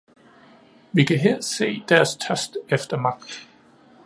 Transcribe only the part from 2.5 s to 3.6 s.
efter magt.